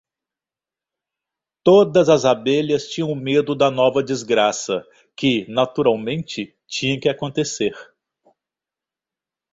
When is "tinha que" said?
6.65-7.07